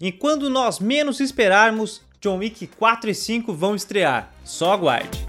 E 0.00 0.10
quando 0.10 0.50
nós 0.50 0.78
menos 0.78 1.20
esperarmos, 1.20 2.02
John 2.20 2.38
Wick 2.38 2.66
4 2.66 3.10
e 3.10 3.14
5 3.14 3.52
vão 3.52 3.74
estrear. 3.74 4.32
Só 4.44 4.72
aguarde. 4.72 5.26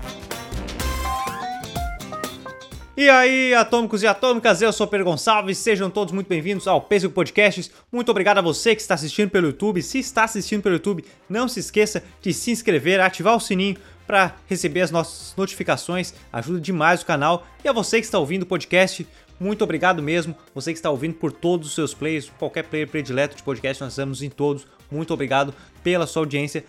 E 2.97 3.09
aí, 3.09 3.53
atômicos 3.53 4.03
e 4.03 4.07
atômicas, 4.07 4.61
eu 4.61 4.71
sou 4.71 4.87
Pedro 4.87 5.05
Gonçalves, 5.07 5.57
sejam 5.57 5.89
todos 5.89 6.13
muito 6.13 6.27
bem-vindos 6.27 6.65
ao 6.65 6.81
Pêssego 6.81 7.13
Podcasts. 7.13 7.69
Muito 7.91 8.09
obrigado 8.09 8.37
a 8.37 8.41
você 8.41 8.73
que 8.73 8.81
está 8.81 8.93
assistindo 8.93 9.29
pelo 9.29 9.47
YouTube. 9.47 9.81
Se 9.81 9.99
está 9.99 10.23
assistindo 10.23 10.63
pelo 10.63 10.75
YouTube, 10.75 11.03
não 11.29 11.49
se 11.49 11.59
esqueça 11.59 12.01
de 12.21 12.33
se 12.33 12.51
inscrever, 12.51 13.01
ativar 13.01 13.35
o 13.35 13.39
sininho 13.39 13.75
para 14.07 14.35
receber 14.47 14.81
as 14.81 14.91
nossas 14.91 15.35
notificações, 15.35 16.13
ajuda 16.31 16.61
demais 16.61 17.01
o 17.01 17.05
canal. 17.05 17.45
E 17.63 17.67
a 17.67 17.73
você 17.73 17.99
que 17.99 18.05
está 18.05 18.17
ouvindo 18.17 18.43
o 18.43 18.47
podcast, 18.47 19.05
muito 19.39 19.63
obrigado 19.63 20.01
mesmo. 20.01 20.35
Você 20.53 20.71
que 20.71 20.79
está 20.79 20.89
ouvindo 20.89 21.15
por 21.15 21.31
todos 21.31 21.67
os 21.67 21.75
seus 21.75 21.93
players, 21.93 22.31
qualquer 22.37 22.63
player 22.63 22.87
predileto 22.87 23.35
de 23.35 23.43
podcast, 23.43 23.83
nós 23.83 23.93
estamos 23.93 24.21
em 24.21 24.29
todos. 24.29 24.67
Muito 24.91 25.13
obrigado 25.13 25.53
pela 25.83 26.07
sua 26.07 26.21
audiência. 26.21 26.63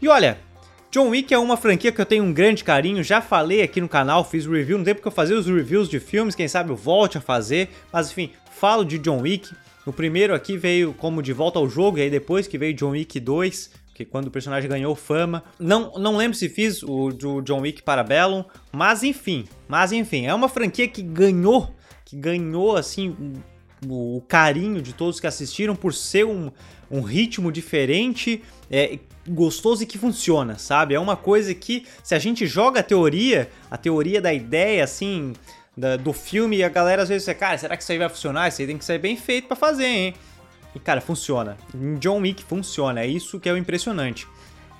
E 0.00 0.08
olha, 0.08 0.38
John 0.90 1.08
Wick 1.08 1.34
é 1.34 1.38
uma 1.38 1.56
franquia 1.56 1.92
que 1.92 2.00
eu 2.00 2.06
tenho 2.06 2.24
um 2.24 2.32
grande 2.32 2.64
carinho, 2.64 3.02
já 3.02 3.20
falei 3.20 3.62
aqui 3.62 3.80
no 3.80 3.88
canal, 3.88 4.24
fiz 4.24 4.46
review, 4.46 4.78
não 4.78 4.84
tem 4.84 4.94
porque 4.94 5.08
eu 5.08 5.12
fazer 5.12 5.34
os 5.34 5.46
reviews 5.46 5.88
de 5.88 6.00
filmes, 6.00 6.34
quem 6.34 6.48
sabe 6.48 6.70
eu 6.70 6.76
volte 6.76 7.18
a 7.18 7.20
fazer, 7.20 7.68
mas 7.92 8.10
enfim, 8.10 8.30
falo 8.50 8.84
de 8.84 8.98
John 8.98 9.20
Wick. 9.20 9.54
O 9.84 9.92
primeiro 9.92 10.34
aqui 10.34 10.56
veio 10.56 10.94
como 10.94 11.22
de 11.22 11.32
volta 11.32 11.58
ao 11.58 11.68
jogo, 11.68 11.98
e 11.98 12.02
aí 12.02 12.10
depois 12.10 12.46
que 12.46 12.56
veio 12.56 12.74
John 12.74 12.90
Wick 12.90 13.18
2, 13.20 13.70
que 13.98 14.04
quando 14.04 14.28
o 14.28 14.30
personagem 14.30 14.70
ganhou 14.70 14.94
fama. 14.94 15.42
Não, 15.58 15.92
não 15.98 16.16
lembro 16.16 16.36
se 16.36 16.48
fiz 16.48 16.82
o 16.82 17.10
do 17.10 17.40
John 17.42 17.60
Wick 17.60 17.82
para 17.82 18.04
Bellum, 18.04 18.44
mas 18.70 19.02
enfim, 19.02 19.44
mas 19.66 19.90
enfim, 19.92 20.26
é 20.26 20.32
uma 20.32 20.48
franquia 20.48 20.86
que 20.86 21.02
ganhou, 21.02 21.74
que 22.08 22.16
ganhou 22.16 22.74
assim 22.74 23.34
o 23.86 24.22
carinho 24.26 24.80
de 24.80 24.94
todos 24.94 25.20
que 25.20 25.26
assistiram 25.26 25.76
por 25.76 25.92
ser 25.92 26.24
um, 26.24 26.50
um 26.90 27.02
ritmo 27.02 27.52
diferente, 27.52 28.42
é, 28.70 28.98
gostoso 29.28 29.82
e 29.82 29.86
que 29.86 29.98
funciona, 29.98 30.58
sabe? 30.58 30.94
É 30.94 30.98
uma 30.98 31.16
coisa 31.16 31.54
que, 31.54 31.84
se 32.02 32.14
a 32.14 32.18
gente 32.18 32.46
joga 32.46 32.80
a 32.80 32.82
teoria, 32.82 33.50
a 33.70 33.76
teoria 33.76 34.22
da 34.22 34.32
ideia, 34.32 34.82
assim, 34.82 35.34
da, 35.76 35.98
do 35.98 36.14
filme, 36.14 36.64
a 36.64 36.70
galera 36.70 37.02
às 37.02 37.10
vezes 37.10 37.26
diz, 37.26 37.36
cara, 37.36 37.58
será 37.58 37.76
que 37.76 37.82
isso 37.82 37.92
aí 37.92 37.98
vai 37.98 38.08
funcionar? 38.08 38.48
Isso 38.48 38.62
aí 38.62 38.66
tem 38.66 38.78
que 38.78 38.86
ser 38.86 38.98
bem 38.98 39.14
feito 39.14 39.46
para 39.46 39.56
fazer, 39.56 39.86
hein? 39.86 40.14
E, 40.74 40.80
cara, 40.80 41.02
funciona. 41.02 41.58
Em 41.74 41.96
John 41.96 42.20
Wick 42.20 42.42
funciona, 42.42 43.02
é 43.02 43.06
isso 43.06 43.38
que 43.38 43.50
é 43.50 43.52
o 43.52 43.56
impressionante. 43.58 44.26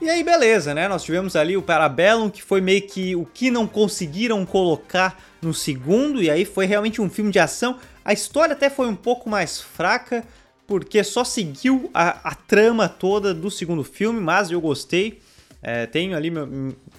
E 0.00 0.08
aí, 0.08 0.24
beleza, 0.24 0.72
né? 0.72 0.88
Nós 0.88 1.02
tivemos 1.02 1.36
ali 1.36 1.58
o 1.58 1.62
Parabellum, 1.62 2.30
que 2.30 2.42
foi 2.42 2.62
meio 2.62 2.86
que 2.86 3.14
o 3.14 3.26
que 3.26 3.50
não 3.50 3.66
conseguiram 3.66 4.46
colocar 4.46 5.20
no 5.40 5.54
segundo, 5.54 6.22
e 6.22 6.30
aí 6.30 6.44
foi 6.44 6.66
realmente 6.66 7.00
um 7.00 7.08
filme 7.08 7.30
de 7.30 7.38
ação. 7.38 7.78
A 8.04 8.12
história 8.12 8.54
até 8.54 8.68
foi 8.68 8.86
um 8.86 8.96
pouco 8.96 9.28
mais 9.28 9.60
fraca, 9.60 10.24
porque 10.66 11.02
só 11.02 11.24
seguiu 11.24 11.90
a, 11.94 12.30
a 12.30 12.34
trama 12.34 12.88
toda 12.88 13.32
do 13.32 13.50
segundo 13.50 13.82
filme, 13.84 14.20
mas 14.20 14.50
eu 14.50 14.60
gostei. 14.60 15.20
É, 15.62 15.86
tenho 15.86 16.16
ali 16.16 16.30
meu, 16.30 16.46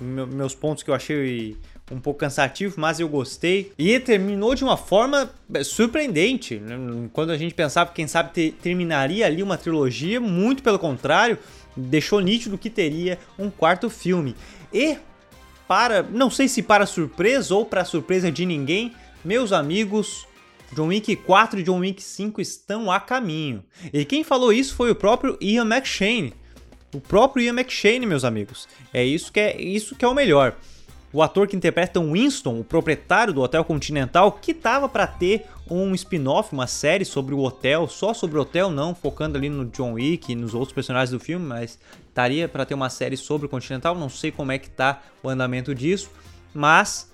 meu, 0.01 0.27
meus 0.27 0.53
pontos 0.53 0.83
que 0.83 0.89
eu 0.89 0.93
achei 0.93 1.55
um 1.91 1.99
pouco 1.99 2.19
cansativo, 2.19 2.75
mas 2.77 2.99
eu 2.99 3.07
gostei. 3.07 3.71
E 3.77 3.99
terminou 3.99 4.53
de 4.55 4.63
uma 4.63 4.77
forma 4.77 5.31
é, 5.53 5.63
surpreendente. 5.63 6.59
Né? 6.59 6.75
Quando 7.13 7.31
a 7.31 7.37
gente 7.37 7.53
pensava 7.53 7.89
que, 7.89 7.95
quem 7.95 8.07
sabe, 8.07 8.31
ter, 8.31 8.51
terminaria 8.61 9.25
ali 9.25 9.41
uma 9.41 9.57
trilogia, 9.57 10.19
muito 10.19 10.61
pelo 10.61 10.79
contrário, 10.79 11.37
deixou 11.75 12.19
nítido 12.19 12.57
que 12.57 12.69
teria 12.69 13.17
um 13.37 13.49
quarto 13.49 13.89
filme. 13.89 14.35
E, 14.73 14.97
para, 15.69 16.01
não 16.01 16.31
sei 16.31 16.47
se 16.47 16.63
para 16.63 16.87
surpresa 16.87 17.53
ou 17.53 17.63
para 17.63 17.85
surpresa 17.85 18.31
de 18.31 18.43
ninguém, 18.43 18.91
meus 19.23 19.53
amigos, 19.53 20.27
John 20.73 20.87
Wick 20.87 21.15
4 21.15 21.59
e 21.59 21.63
John 21.63 21.77
Wick 21.77 22.01
5 22.01 22.41
estão 22.41 22.91
a 22.91 22.99
caminho. 22.99 23.63
E 23.93 24.03
quem 24.03 24.23
falou 24.23 24.51
isso 24.51 24.73
foi 24.73 24.89
o 24.89 24.95
próprio 24.95 25.37
Ian 25.39 25.67
McShane. 25.71 26.33
O 26.91 26.99
próprio 26.99 27.43
Ian 27.43 27.53
McShane, 27.53 28.07
meus 28.07 28.23
amigos. 28.23 28.67
É 28.91 29.05
isso 29.05 29.31
que 29.31 29.39
é, 29.39 29.61
isso 29.61 29.95
que 29.95 30.03
é 30.03 30.07
o 30.07 30.15
melhor. 30.15 30.57
O 31.11 31.23
ator 31.23 31.47
que 31.47 31.55
interpreta 31.55 31.99
Winston, 31.99 32.59
o 32.59 32.63
proprietário 32.63 33.33
do 33.33 33.41
Hotel 33.41 33.63
Continental, 33.65 34.31
que 34.31 34.53
tava 34.53 34.87
para 34.87 35.07
ter 35.07 35.45
um 35.69 35.95
spin-off, 35.95 36.53
uma 36.53 36.67
série 36.67 37.03
sobre 37.03 37.33
o 37.33 37.39
hotel, 37.39 37.87
só 37.87 38.13
sobre 38.13 38.37
o 38.37 38.41
hotel, 38.41 38.69
não 38.69 38.93
focando 38.93 39.37
ali 39.37 39.49
no 39.49 39.65
John 39.65 39.93
Wick 39.93 40.31
e 40.31 40.35
nos 40.35 40.53
outros 40.53 40.73
personagens 40.73 41.09
do 41.09 41.19
filme, 41.19 41.45
mas 41.45 41.79
estaria 42.07 42.47
para 42.47 42.65
ter 42.65 42.75
uma 42.75 42.89
série 42.89 43.17
sobre 43.17 43.47
o 43.47 43.49
Continental, 43.49 43.95
não 43.95 44.09
sei 44.09 44.31
como 44.31 44.51
é 44.51 44.59
que 44.59 44.69
tá 44.69 45.01
o 45.23 45.29
andamento 45.29 45.73
disso, 45.73 46.11
mas 46.53 47.11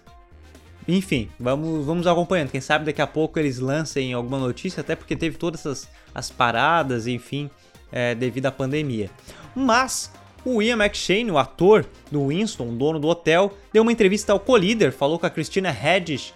enfim, 0.88 1.30
vamos, 1.40 1.86
vamos 1.86 2.06
acompanhando. 2.06 2.52
Quem 2.52 2.62
sabe 2.62 2.86
daqui 2.86 3.02
a 3.02 3.08
pouco 3.08 3.40
eles 3.40 3.60
lancem 3.60 4.14
alguma 4.14 4.38
notícia, 4.38 4.82
até 4.82 4.96
porque 4.96 5.16
teve 5.16 5.38
todas 5.38 5.62
essas 5.62 5.90
as 6.14 6.30
paradas, 6.30 7.08
enfim, 7.08 7.50
é, 7.92 8.16
devido 8.16 8.46
à 8.46 8.52
pandemia. 8.52 9.10
Mas 9.54 10.12
o 10.46 10.62
Ian 10.62 10.78
McShane, 10.78 11.32
o 11.32 11.38
ator 11.38 11.86
do 12.12 12.28
Winston, 12.28 12.78
dono 12.78 13.00
do 13.00 13.08
hotel, 13.08 13.58
deu 13.74 13.82
uma 13.82 13.92
entrevista 13.92 14.32
ao 14.32 14.40
Collider, 14.40 14.92
falou 14.92 15.18
com 15.18 15.26
a 15.26 15.30
Christina 15.30 15.70
Hedges 15.70 16.34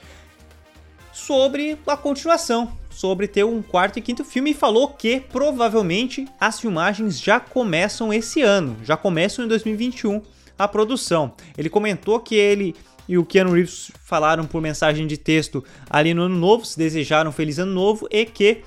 sobre 1.14 1.78
a 1.86 1.96
continuação, 1.96 2.76
sobre 2.90 3.28
ter 3.28 3.44
um 3.44 3.62
quarto 3.62 4.00
e 4.00 4.02
quinto 4.02 4.26
filme 4.26 4.52
e 4.52 4.56
falou 4.56 4.88
que 4.90 5.20
provavelmente 5.20 6.28
as 6.40 6.60
filmagens 6.60 7.20
já 7.20 7.40
começam 7.40 8.12
esse 8.12 8.42
ano, 8.42 8.78
já 8.84 8.98
começam 8.98 9.46
em 9.46 9.48
2021 9.48 10.22
a 10.58 10.68
produção. 10.68 11.34
Ele 11.58 11.70
comentou 11.70 12.20
que 12.20 12.36
ele 12.36 12.76
e 13.08 13.18
o 13.18 13.26
Keanu 13.26 13.54
Reeves 13.54 13.92
falaram 14.04 14.46
por 14.46 14.62
mensagem 14.62 15.08
de 15.08 15.18
texto 15.18 15.64
ali 15.90 16.14
no 16.14 16.24
ano 16.24 16.36
novo, 16.36 16.66
se 16.66 16.78
desejaram 16.78 17.30
um 17.30 17.34
feliz 17.34 17.58
ano 17.58 17.74
novo 17.74 18.08
e 18.12 18.26
que 18.26 18.64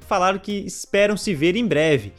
falaram 0.00 0.38
que 0.38 0.52
esperam 0.52 1.16
se 1.16 1.34
ver 1.34 1.56
em 1.56 1.66
breve, 1.66 2.12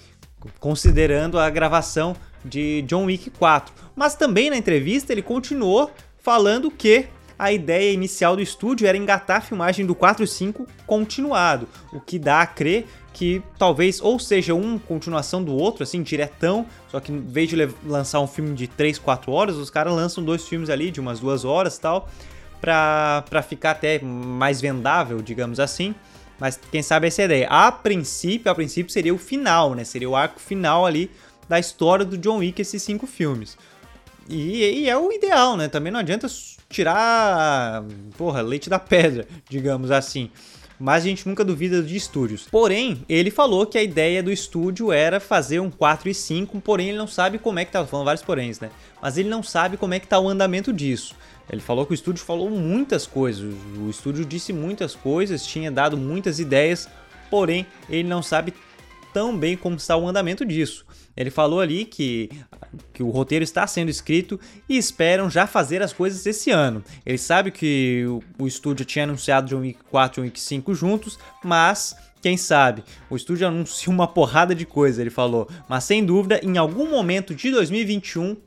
considerando 0.60 1.38
a 1.38 1.50
gravação 1.50 2.16
de 2.44 2.82
John 2.84 3.06
Wick 3.06 3.30
4. 3.30 3.74
Mas 3.96 4.16
também 4.16 4.50
na 4.50 4.58
entrevista 4.58 5.12
ele 5.12 5.22
continuou 5.22 5.92
falando 6.18 6.70
que 6.72 7.08
a 7.38 7.54
ideia 7.54 7.94
inicial 7.94 8.36
do 8.36 8.42
estúdio 8.42 8.86
era 8.86 8.98
engatar 8.98 9.38
a 9.38 9.42
filmagem 9.42 9.86
do 9.86 9.96
4 9.96 10.26
e 10.26 10.28
5 10.28 10.68
continuado, 10.86 11.70
o 11.94 12.02
que 12.02 12.20
dá 12.20 12.42
a 12.42 12.46
crer 12.48 12.86
que 13.14 13.42
talvez 13.58 14.02
ou 14.02 14.20
seja 14.20 14.54
uma 14.54 14.80
continuação 14.80 15.44
do 15.44 15.54
outro, 15.54 15.84
assim, 15.84 16.02
diretão, 16.02 16.66
só 16.90 17.00
que 17.00 17.12
em 17.12 17.20
vez 17.20 17.50
de 17.50 17.70
lançar 17.86 18.20
um 18.22 18.28
filme 18.28 18.54
de 18.54 18.68
3, 18.68 18.98
4 18.98 19.32
horas, 19.32 19.56
os 19.58 19.70
caras 19.70 19.94
lançam 19.94 20.24
dois 20.24 20.48
filmes 20.48 20.70
ali 20.70 20.92
de 20.92 21.00
umas 21.00 21.20
duas 21.20 21.44
horas 21.44 21.78
tal, 21.78 22.10
pra, 22.62 23.24
pra 23.30 23.42
ficar 23.42 23.72
até 23.72 24.00
mais 24.00 24.62
vendável, 24.62 25.22
digamos 25.22 25.60
assim. 25.60 25.94
Mas 26.40 26.58
quem 26.72 26.82
sabe 26.82 27.08
essa 27.08 27.22
é 27.22 27.24
a 27.24 27.26
ideia. 27.26 27.48
A 27.50 27.72
princípio, 27.72 28.50
a 28.50 28.56
princípio 28.56 28.92
seria 28.94 29.14
o 29.14 29.18
final, 29.18 29.76
né? 29.76 29.84
Seria 29.84 30.10
o 30.10 30.16
arco 30.16 30.40
final 30.40 30.86
ali 30.86 31.12
da 31.50 31.60
história 31.60 32.06
do 32.06 32.18
John 32.18 32.38
Wick, 32.38 32.62
esses 32.62 32.82
cinco 32.82 33.06
filmes. 33.06 33.58
E, 34.30 34.84
e, 34.84 34.90
é 34.90 34.96
o 34.96 35.12
ideal, 35.12 35.58
né? 35.58 35.68
Também 35.68 35.92
não 35.92 36.00
adianta 36.00 36.28
tirar, 36.70 37.84
porra, 38.16 38.42
leite 38.42 38.70
da 38.70 38.78
pedra, 38.78 39.28
digamos 39.50 39.90
assim 39.90 40.30
mas 40.80 41.04
a 41.04 41.08
gente 41.08 41.28
nunca 41.28 41.44
duvida 41.44 41.84
de 41.84 41.96
estúdios. 41.96 42.48
Porém, 42.50 43.04
ele 43.10 43.30
falou 43.30 43.66
que 43.66 43.78
a 43.78 43.84
ideia 43.84 44.24
do 44.24 44.32
estúdio 44.32 44.92
era 44.92 45.20
fazer 45.20 45.60
um 45.60 45.70
4 45.70 46.10
e 46.10 46.14
5, 46.14 46.62
porém 46.62 46.90
ele 46.90 46.98
não 46.98 47.08
sabe 47.08 47.38
como 47.38 47.60
é 47.60 47.66
que 47.66 47.72
tá, 47.72 47.86
falando 47.86 48.06
vários 48.06 48.24
poréns, 48.24 48.60
né? 48.60 48.72
Mas 49.02 49.18
ele 49.18 49.28
não 49.28 49.44
sabe 49.44 49.76
como 49.76 49.94
é 49.94 50.00
que 50.00 50.08
tá 50.08 50.18
o 50.18 50.30
andamento 50.30 50.72
disso. 50.72 51.16
Ele 51.52 51.62
falou 51.62 51.86
que 51.86 51.92
o 51.92 51.96
estúdio 51.96 52.24
falou 52.24 52.50
muitas 52.50 53.06
coisas, 53.06 53.44
o 53.78 53.90
estúdio 53.90 54.24
disse 54.24 54.54
muitas 54.54 54.96
coisas, 54.96 55.46
tinha 55.46 55.72
dado 55.72 55.98
muitas 55.98 56.40
ideias, 56.40 56.88
porém 57.30 57.66
ele 57.90 58.08
não 58.08 58.22
sabe 58.22 58.54
tão 59.14 59.38
bem 59.38 59.56
como 59.56 59.76
está 59.76 59.96
o 59.96 60.08
andamento 60.08 60.46
disso. 60.46 60.86
Ele 61.16 61.30
falou 61.30 61.60
ali 61.60 61.86
que, 61.86 62.30
que 62.94 63.04
o 63.04 63.10
roteiro 63.10 63.44
está 63.44 63.68
sendo 63.68 63.90
escrito 63.90 64.40
e 64.68 64.78
esperam 64.78 65.30
já 65.30 65.46
fazer 65.46 65.82
as 65.82 65.92
coisas 65.92 66.26
esse 66.26 66.50
ano. 66.50 66.84
Ele 67.06 67.18
sabe 67.18 67.52
que 67.52 68.06
o, 68.08 68.44
o 68.44 68.48
estúdio 68.48 68.86
tinha 68.86 69.04
anunciado 69.04 69.50
John 69.50 69.60
Wick 69.60 69.80
4 69.90 70.14
e 70.14 70.22
John 70.22 70.26
Wick 70.28 70.40
5 70.40 70.74
juntos, 70.74 71.20
mas 71.44 71.96
quem 72.22 72.38
sabe? 72.38 72.84
O 73.10 73.16
estúdio 73.16 73.48
anuncia 73.48 73.92
uma 73.92 74.08
porrada 74.08 74.54
de 74.54 74.66
coisa, 74.66 75.02
ele 75.02 75.10
falou. 75.10 75.48
Mas 75.68 75.84
sem 75.84 76.06
dúvida, 76.06 76.40
em 76.44 76.58
algum 76.58 76.90
momento 76.90 77.34
de 77.34 77.52
2021 77.52 78.38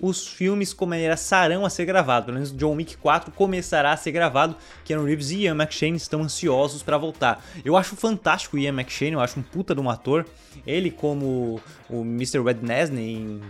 os 0.00 0.26
filmes 0.26 0.72
começarão 0.72 1.64
a 1.64 1.70
ser 1.70 1.84
gravados. 1.84 2.26
Pelo 2.26 2.34
menos 2.34 2.52
John 2.52 2.74
Wick 2.76 2.96
4 2.96 3.32
começará 3.32 3.92
a 3.92 3.96
ser 3.96 4.12
gravado. 4.12 4.56
Keanu 4.84 5.04
Reeves 5.04 5.30
e 5.30 5.42
Ian 5.42 5.54
McShane 5.54 5.96
estão 5.96 6.22
ansiosos 6.22 6.82
para 6.82 6.98
voltar. 6.98 7.44
Eu 7.64 7.76
acho 7.76 7.96
fantástico 7.96 8.56
o 8.56 8.58
Ian 8.58 8.74
McShane, 8.74 9.12
eu 9.12 9.20
acho 9.20 9.40
um 9.40 9.42
puta 9.42 9.74
de 9.74 9.80
um 9.80 9.88
ator. 9.88 10.26
Ele 10.66 10.90
como 10.90 11.60
o 11.88 12.02
Mr. 12.02 12.40
Wednesday 12.40 13.14
em, 13.14 13.40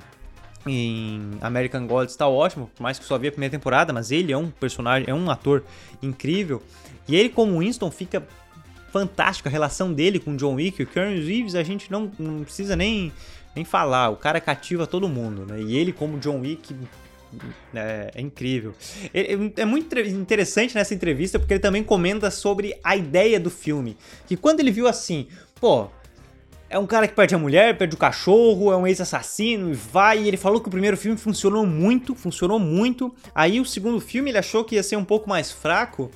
em 0.66 1.31
American 1.40 1.87
Gods 1.87 2.12
está 2.12 2.28
ótimo, 2.28 2.70
por 2.75 2.82
mais 2.82 2.98
que 2.98 3.04
só 3.04 3.19
vi 3.19 3.28
a 3.28 3.32
primeira 3.32 3.52
temporada, 3.52 3.93
mas 3.93 4.10
ele 4.10 4.32
é 4.32 4.37
um 4.37 4.50
personagem, 4.50 5.08
é 5.08 5.14
um 5.14 5.31
ator 5.31 5.64
incrível. 6.02 6.62
E 7.08 7.16
ele 7.16 7.28
como 7.28 7.58
Winston 7.58 7.90
fica 7.90 8.26
fantástico 8.93 9.48
a 9.48 9.52
relação 9.52 9.93
dele 9.93 10.19
com 10.19 10.37
John 10.37 10.54
Wick. 10.54 10.82
O 10.82 10.87
Keanu 10.87 11.16
Reeves 11.16 11.54
a 11.54 11.62
gente 11.62 11.90
não, 11.90 12.10
não 12.19 12.44
precisa 12.44 12.75
nem 12.75 13.12
nem 13.56 13.64
falar, 13.64 14.11
o 14.11 14.17
cara 14.17 14.41
cativa 14.41 14.87
todo 14.87 15.08
mundo, 15.08 15.47
né? 15.47 15.61
E 15.61 15.76
ele, 15.76 15.93
como 15.93 16.19
John 16.19 16.41
Wick, 16.41 16.76
é, 17.75 18.11
é, 18.14 18.20
incrível. 18.20 18.75
É, 19.12 19.64
muito 19.64 19.99
interessante 19.99 20.75
nessa 20.75 20.94
entrevista 20.94 21.38
porque 21.38 21.55
ele 21.55 21.61
também 21.61 21.82
comenta 21.82 22.31
sobre 22.31 22.79
a 22.85 22.97
ideia 22.97 23.41
do 23.41 23.50
filme. 23.50 23.97
Que 24.26 24.37
quando 24.37 24.61
ele 24.61 24.70
viu 24.70 24.87
assim, 24.87 25.26
pô, 25.61 25.88
é 26.69 26.79
um 26.79 26.87
cara 26.87 27.06
que 27.06 27.14
perde 27.14 27.35
a 27.35 27.38
mulher, 27.38 27.76
perde 27.76 27.94
o 27.94 27.99
cachorro, 27.99 28.73
é 28.73 28.76
um 28.76 28.87
ex-assassino 28.87 29.70
e 29.70 29.75
vai. 29.75 30.23
E 30.23 30.29
ele 30.29 30.37
falou 30.37 30.61
que 30.61 30.69
o 30.69 30.70
primeiro 30.70 30.97
filme 30.97 31.17
funcionou 31.17 31.67
muito, 31.67 32.14
funcionou 32.14 32.58
muito. 32.58 33.14
Aí 33.35 33.61
o 33.61 33.64
segundo 33.64 34.00
filme 34.00 34.31
ele 34.31 34.38
achou 34.38 34.64
que 34.64 34.75
ia 34.75 34.82
ser 34.82 34.97
um 34.97 35.05
pouco 35.05 35.29
mais 35.29 35.50
fraco. 35.50 36.11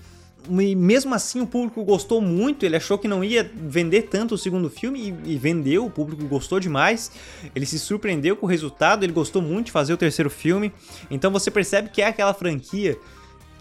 E 0.49 0.75
mesmo 0.75 1.15
assim 1.15 1.41
o 1.41 1.47
público 1.47 1.85
gostou 1.85 2.21
muito, 2.21 2.65
ele 2.65 2.77
achou 2.77 2.99
que 2.99 3.09
não 3.09 3.23
ia 3.23 3.51
vender 3.55 4.03
tanto 4.03 4.35
o 4.35 4.39
segundo 4.39 4.71
filme 4.71 5.15
e, 5.25 5.33
e, 5.33 5.37
vendeu, 5.37 5.87
o 5.87 5.91
público 5.91 6.25
gostou 6.25 6.59
demais. 6.61 7.11
Ele 7.55 7.67
se 7.67 7.79
surpreendeu 7.79 8.37
com 8.37 8.47
o 8.47 8.49
resultado, 8.49 9.05
ele 9.05 9.13
gostou 9.13 9.43
muito 9.43 9.67
de 9.67 9.73
fazer 9.73 9.93
o 9.93 9.97
terceiro 9.97 10.31
filme. 10.31 10.73
Então 11.11 11.31
você 11.31 11.51
percebe 11.51 11.91
que 11.91 12.03
é 12.03 12.07
aquela 12.07 12.35
franquia 12.35 12.97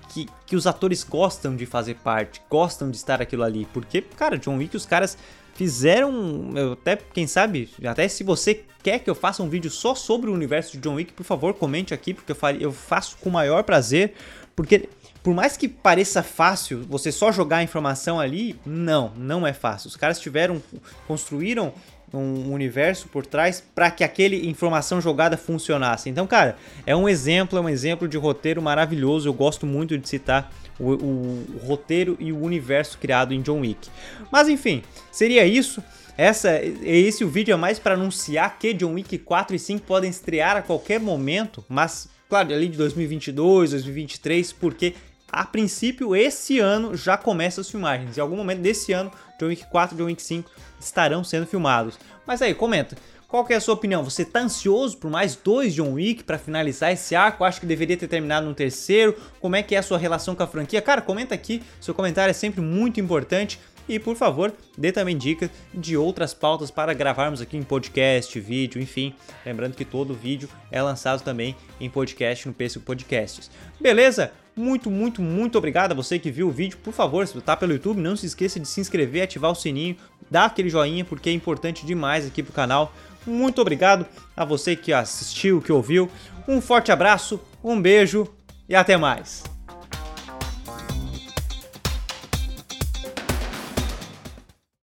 que, 0.09 0.27
que 0.45 0.55
os 0.55 0.65
atores 0.67 1.03
gostam 1.03 1.55
de 1.55 1.65
fazer 1.65 1.95
parte, 1.95 2.41
gostam 2.49 2.89
de 2.89 2.97
estar 2.97 3.21
aquilo 3.21 3.43
ali. 3.43 3.67
Porque, 3.71 4.01
cara, 4.01 4.37
John 4.37 4.57
Wick, 4.57 4.75
os 4.75 4.85
caras 4.85 5.17
fizeram, 5.53 6.51
até 6.73 6.95
quem 6.95 7.27
sabe, 7.27 7.69
até 7.83 8.07
se 8.07 8.23
você 8.23 8.63
quer 8.81 8.99
que 8.99 9.09
eu 9.09 9.15
faça 9.15 9.43
um 9.43 9.49
vídeo 9.49 9.69
só 9.69 9.93
sobre 9.93 10.29
o 10.29 10.33
universo 10.33 10.71
de 10.71 10.77
John 10.79 10.95
Wick, 10.95 11.13
por 11.13 11.23
favor, 11.23 11.53
comente 11.53 11.93
aqui, 11.93 12.13
porque 12.13 12.33
eu, 12.59 12.71
faço 12.71 13.17
com 13.17 13.29
o 13.29 13.33
maior 13.33 13.63
prazer, 13.63 14.13
porque 14.55 14.87
por 15.21 15.33
mais 15.33 15.57
que 15.57 15.67
pareça 15.67 16.23
fácil 16.23 16.85
você 16.87 17.11
só 17.11 17.31
jogar 17.31 17.57
a 17.57 17.63
informação 17.63 18.19
ali, 18.19 18.55
não, 18.65 19.11
não 19.17 19.45
é 19.45 19.53
fácil. 19.53 19.87
Os 19.87 19.95
caras 19.95 20.19
tiveram, 20.19 20.61
construíram 21.07 21.73
um 22.13 22.51
universo 22.51 23.07
por 23.07 23.25
trás 23.25 23.63
para 23.73 23.91
que 23.91 24.03
aquele 24.03 24.47
informação 24.47 24.99
jogada 24.99 25.37
funcionasse. 25.37 26.09
Então, 26.09 26.25
cara, 26.25 26.57
é 26.85 26.95
um 26.95 27.07
exemplo, 27.07 27.57
é 27.57 27.61
um 27.61 27.69
exemplo 27.69 28.07
de 28.07 28.17
roteiro 28.17 28.61
maravilhoso. 28.61 29.27
Eu 29.27 29.33
gosto 29.33 29.65
muito 29.65 29.97
de 29.97 30.07
citar 30.07 30.51
o, 30.79 30.91
o, 30.91 31.45
o 31.55 31.67
roteiro 31.67 32.17
e 32.19 32.31
o 32.31 32.41
universo 32.41 32.97
criado 32.97 33.33
em 33.33 33.41
John 33.41 33.59
Wick. 33.59 33.89
Mas 34.31 34.47
enfim, 34.47 34.81
seria 35.11 35.45
isso. 35.45 35.83
Essa, 36.17 36.61
esse 36.83 37.23
o 37.23 37.29
vídeo 37.29 37.53
é 37.53 37.55
mais 37.55 37.79
para 37.79 37.93
anunciar 37.93 38.57
que 38.57 38.73
John 38.73 38.93
Wick 38.93 39.17
4 39.19 39.55
e 39.55 39.59
5 39.59 39.85
podem 39.85 40.09
estrear 40.09 40.57
a 40.57 40.61
qualquer 40.61 40.99
momento, 40.99 41.63
mas 41.69 42.09
claro, 42.27 42.53
ali 42.53 42.67
de 42.67 42.77
2022, 42.77 43.71
2023, 43.71 44.53
porque 44.53 44.93
a 45.31 45.45
princípio 45.45 46.15
esse 46.15 46.59
ano 46.59 46.95
já 46.95 47.17
começa 47.17 47.61
as 47.61 47.69
filmagens. 47.69 48.17
Em 48.17 48.21
algum 48.21 48.35
momento 48.35 48.61
desse 48.61 48.91
ano, 48.93 49.11
John 49.39 49.47
Wick 49.47 49.65
4 49.67 49.95
e 49.95 49.97
John 49.97 50.05
Wick 50.05 50.21
5 50.21 50.49
estarão 50.79 51.23
sendo 51.23 51.45
filmados. 51.45 51.99
Mas 52.25 52.41
aí, 52.41 52.53
comenta. 52.53 52.95
Qual 53.27 53.45
é 53.49 53.53
a 53.53 53.61
sua 53.61 53.75
opinião? 53.75 54.03
Você 54.03 54.25
tá 54.25 54.39
ansioso 54.39 54.97
por 54.97 55.11
mais 55.11 55.35
dois 55.35 55.75
John 55.75 55.93
Wick 55.93 56.23
para 56.23 56.39
finalizar 56.39 56.91
esse 56.91 57.15
arco? 57.15 57.43
Acho 57.43 57.59
que 57.59 57.67
deveria 57.67 57.95
ter 57.95 58.07
terminado 58.07 58.47
no 58.47 58.55
terceiro. 58.55 59.15
Como 59.39 59.55
é 59.55 59.61
que 59.61 59.75
é 59.75 59.77
a 59.77 59.83
sua 59.83 59.99
relação 59.99 60.33
com 60.33 60.41
a 60.41 60.47
franquia? 60.47 60.81
Cara, 60.81 60.99
comenta 60.99 61.35
aqui. 61.35 61.61
Seu 61.79 61.93
comentário 61.93 62.31
é 62.31 62.33
sempre 62.33 62.59
muito 62.59 62.99
importante. 62.99 63.59
E 63.87 63.99
por 63.99 64.15
favor, 64.15 64.53
dê 64.77 64.91
também 64.91 65.17
dicas 65.17 65.49
de 65.73 65.97
outras 65.97 66.33
pautas 66.33 66.69
para 66.69 66.93
gravarmos 66.93 67.41
aqui 67.41 67.57
em 67.57 67.63
podcast, 67.63 68.39
vídeo, 68.39 68.79
enfim. 68.81 69.15
Lembrando 69.43 69.75
que 69.75 69.83
todo 69.83 70.13
vídeo 70.13 70.47
é 70.71 70.81
lançado 70.81 71.23
também 71.23 71.55
em 71.79 71.89
podcast 71.89 72.47
no 72.47 72.53
Pêssego 72.53 72.85
Podcasts. 72.85 73.49
Beleza? 73.79 74.31
Muito, 74.59 74.91
muito, 74.91 75.21
muito 75.21 75.57
obrigado 75.57 75.93
a 75.93 75.95
você 75.95 76.19
que 76.19 76.29
viu 76.29 76.49
o 76.49 76.51
vídeo. 76.51 76.77
Por 76.83 76.91
favor, 76.91 77.25
se 77.25 77.39
tá 77.39 77.55
pelo 77.55 77.71
YouTube, 77.71 78.01
não 78.01 78.17
se 78.17 78.25
esqueça 78.25 78.59
de 78.59 78.67
se 78.67 78.81
inscrever, 78.81 79.23
ativar 79.23 79.49
o 79.49 79.55
sininho, 79.55 79.95
dar 80.29 80.43
aquele 80.43 80.69
joinha, 80.69 81.05
porque 81.05 81.29
é 81.29 81.33
importante 81.33 81.85
demais 81.85 82.27
aqui 82.27 82.43
pro 82.43 82.51
canal. 82.51 82.93
Muito 83.25 83.61
obrigado 83.61 84.05
a 84.35 84.43
você 84.43 84.75
que 84.75 84.91
assistiu, 84.91 85.61
que 85.61 85.71
ouviu. 85.71 86.11
Um 86.45 86.59
forte 86.59 86.91
abraço, 86.91 87.39
um 87.63 87.81
beijo 87.81 88.27
e 88.67 88.75
até 88.75 88.97
mais. 88.97 89.45